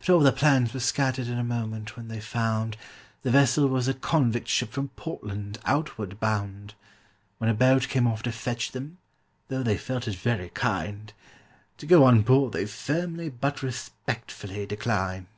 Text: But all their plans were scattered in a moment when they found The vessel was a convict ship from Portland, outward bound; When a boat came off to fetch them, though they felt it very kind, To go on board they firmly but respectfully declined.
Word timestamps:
But 0.00 0.10
all 0.10 0.18
their 0.18 0.32
plans 0.32 0.74
were 0.74 0.80
scattered 0.80 1.28
in 1.28 1.38
a 1.38 1.44
moment 1.44 1.96
when 1.96 2.08
they 2.08 2.18
found 2.18 2.76
The 3.22 3.30
vessel 3.30 3.68
was 3.68 3.86
a 3.86 3.94
convict 3.94 4.48
ship 4.48 4.72
from 4.72 4.88
Portland, 4.96 5.60
outward 5.64 6.18
bound; 6.18 6.74
When 7.38 7.48
a 7.48 7.54
boat 7.54 7.86
came 7.88 8.08
off 8.08 8.24
to 8.24 8.32
fetch 8.32 8.72
them, 8.72 8.98
though 9.46 9.62
they 9.62 9.78
felt 9.78 10.08
it 10.08 10.16
very 10.16 10.48
kind, 10.48 11.12
To 11.78 11.86
go 11.86 12.02
on 12.02 12.22
board 12.22 12.52
they 12.52 12.66
firmly 12.66 13.28
but 13.28 13.62
respectfully 13.62 14.66
declined. 14.66 15.28